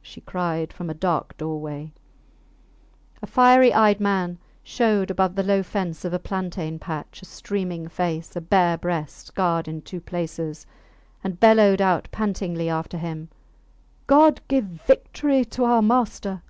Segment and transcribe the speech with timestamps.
[0.00, 1.92] she cried from a dark doorway;
[3.20, 7.88] a fiery eyed man showed above the low fence of a plantain patch a streaming
[7.88, 10.64] face, a bare breast scarred in two places,
[11.24, 13.28] and bellowed out pantingly after him,
[14.06, 16.42] God give victory to our master!